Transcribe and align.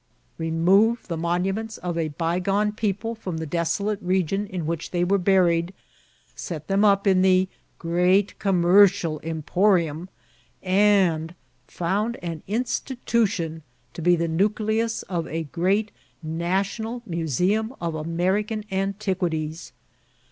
remove 0.39 1.07
the 1.07 1.15
monuments 1.15 1.77
of 1.77 1.95
a 1.95 2.07
by 2.07 2.39
gone 2.39 2.71
people 2.71 3.15
firom 3.15 3.37
the 3.37 3.45
desolate 3.45 4.01
region 4.01 4.47
in 4.47 4.65
which 4.65 4.89
they 4.89 5.03
were 5.03 5.19
buried, 5.19 5.75
set 6.33 6.67
them 6.67 6.83
up 6.83 7.05
in 7.05 7.21
the 7.21 7.47
<< 7.63 7.77
great 7.77 8.39
commercial 8.39 9.19
emporium," 9.23 10.09
and 10.63 11.35
found 11.67 12.17
an 12.23 12.41
institution 12.47 13.61
to 13.93 14.01
be 14.01 14.15
the 14.15 14.27
nucleus 14.27 15.03
of 15.03 15.27
a 15.27 15.43
great 15.43 15.91
national 16.23 17.03
museum 17.05 17.71
of 17.79 17.93
American 17.93 18.65
antiquities 18.71 19.71